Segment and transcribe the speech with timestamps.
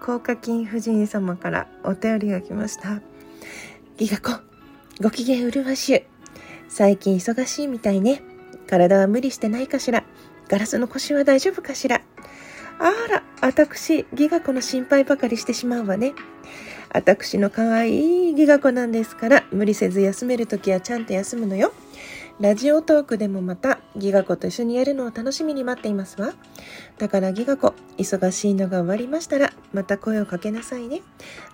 [0.00, 3.00] 高課金夫人様からお便りが来ました。
[3.96, 4.42] ギガ子、
[5.00, 6.02] ご機嫌うるわしゅ。
[6.68, 8.22] 最近忙しいみたいね。
[8.66, 10.04] 体は無理してないかしら。
[10.48, 12.02] ガラスの腰は大丈夫かしら。
[12.78, 16.12] あら、私、ギガ子の心配ばかりしてしまうわね。
[16.94, 21.72] 私の可愛いギガ子なんですから、無理せず休めるときはちゃんと休むのよ。
[22.38, 26.34] ラジオトークでもまたギガ子と一緒にやるのを楽しみに待っていますわ。
[26.98, 31.02] だからギガ子、忙しいのが終わりましたら、また声をかけなさいね。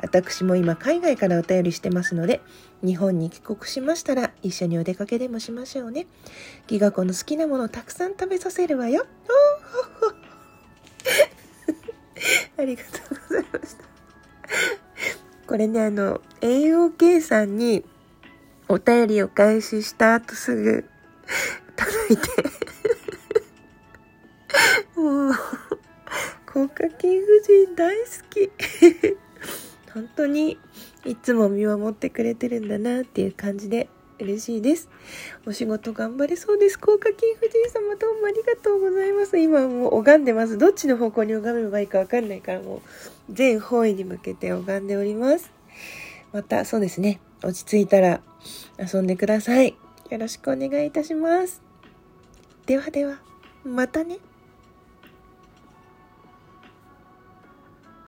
[0.02, 2.42] 私も今海外からお便りしてますので、
[2.84, 6.06] 日本に帰国しましたら一緒にお出かけでもしましょうね。
[6.66, 9.06] ギガ子の好きなものをたくさん食べさせるわよ。
[12.59, 13.99] ありがとうございました。
[15.50, 17.84] これね、あの、AOK さんに
[18.68, 20.88] お便りを開始した後すぐ
[21.74, 22.28] 届いて。
[24.94, 25.32] もう、
[26.46, 28.52] 高課金夫人大好き。
[29.92, 30.56] 本当に
[31.05, 33.88] いつも見守ってくれてるんだなっていう感じで。
[34.20, 34.88] 嬉しいです。
[35.46, 36.78] お仕事頑張れそうです。
[36.78, 39.38] 高課金夫人様どうもありがとうございます。
[39.38, 40.58] 今もう拝んでます。
[40.58, 42.80] どっちの方向に拝めばいいかわかんないからもう
[43.30, 45.50] 全方位に向けて拝んでおります。
[46.32, 47.20] またそうですね。
[47.42, 48.20] 落ち着いたら
[48.78, 49.76] 遊んでください。
[50.10, 51.62] よろしくお願いいたします。
[52.66, 53.18] ではでは、
[53.64, 54.18] またね。